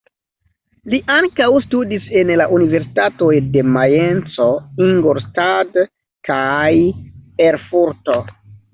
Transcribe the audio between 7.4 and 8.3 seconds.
Erfurto.